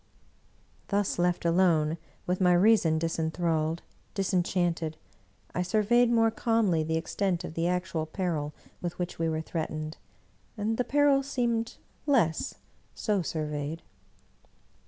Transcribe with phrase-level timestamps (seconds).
[0.87, 3.81] Thus left alone, with my reason disinthralled,
[4.15, 4.95] disen chanted,
[5.53, 8.51] I surveyed more calmly the extent of the actual peril
[8.81, 9.97] with which we were threatened,
[10.57, 11.75] and the peril seemed
[12.07, 12.55] less,
[12.95, 13.83] so surveyed.